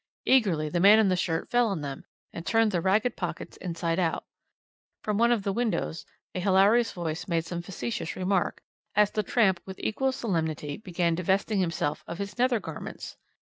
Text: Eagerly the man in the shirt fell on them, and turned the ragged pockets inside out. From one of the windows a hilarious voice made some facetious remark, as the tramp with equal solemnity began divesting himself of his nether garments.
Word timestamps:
Eagerly 0.25 0.67
the 0.67 0.79
man 0.79 0.97
in 0.97 1.09
the 1.09 1.15
shirt 1.15 1.51
fell 1.51 1.67
on 1.67 1.81
them, 1.81 2.05
and 2.33 2.43
turned 2.43 2.71
the 2.71 2.81
ragged 2.81 3.15
pockets 3.15 3.55
inside 3.57 3.99
out. 3.99 4.25
From 5.03 5.19
one 5.19 5.31
of 5.31 5.43
the 5.43 5.53
windows 5.53 6.07
a 6.33 6.39
hilarious 6.39 6.91
voice 6.91 7.27
made 7.27 7.45
some 7.45 7.61
facetious 7.61 8.15
remark, 8.15 8.63
as 8.95 9.11
the 9.11 9.21
tramp 9.21 9.59
with 9.63 9.79
equal 9.79 10.11
solemnity 10.11 10.75
began 10.77 11.13
divesting 11.13 11.59
himself 11.59 12.03
of 12.07 12.17
his 12.17 12.35
nether 12.39 12.59
garments. 12.59 13.15